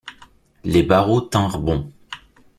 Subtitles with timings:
[0.63, 1.91] Les barreaux tinrent bon.